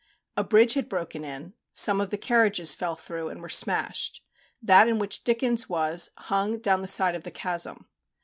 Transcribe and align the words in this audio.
A 0.35 0.43
bridge 0.43 0.73
had 0.73 0.89
broken 0.89 1.23
in; 1.23 1.53
some 1.73 2.01
of 2.01 2.09
the 2.09 2.17
carriages 2.17 2.73
fell 2.73 2.95
through, 2.95 3.29
and 3.29 3.39
were 3.39 3.49
smashed; 3.49 4.23
that 4.59 4.87
in 4.87 4.97
which 4.97 5.23
Dickens 5.23 5.69
was, 5.69 6.09
hung 6.17 6.57
down 6.57 6.81
the 6.81 6.87
side 6.87 7.13
of 7.13 7.21
the 7.23 7.29
chasm. 7.29 7.87